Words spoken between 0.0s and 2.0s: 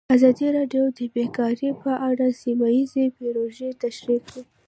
ازادي راډیو د بیکاري په